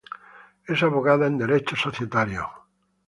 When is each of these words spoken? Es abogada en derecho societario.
Es 0.65 0.81
abogada 0.81 1.27
en 1.27 1.37
derecho 1.37 1.75
societario. 1.75 2.49